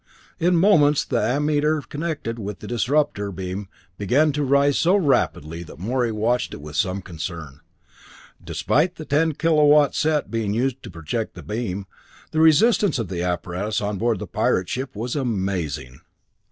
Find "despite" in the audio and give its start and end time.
8.43-8.95